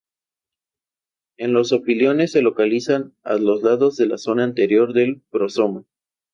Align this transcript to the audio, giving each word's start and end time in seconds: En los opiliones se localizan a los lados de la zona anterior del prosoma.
En 1.37 1.53
los 1.53 1.71
opiliones 1.73 2.31
se 2.31 2.41
localizan 2.41 3.15
a 3.21 3.35
los 3.35 3.61
lados 3.61 3.97
de 3.97 4.07
la 4.07 4.17
zona 4.17 4.43
anterior 4.45 4.93
del 4.93 5.21
prosoma. 5.29 5.83